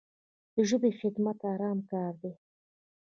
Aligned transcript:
د 0.53 0.55
ژبې 0.69 0.91
خدمت 0.99 1.37
ارام 1.51 1.79
کار 1.91 2.13
دی. 2.21 2.33